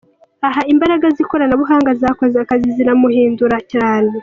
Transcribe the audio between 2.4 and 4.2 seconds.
akazi ziramuhindura cyane.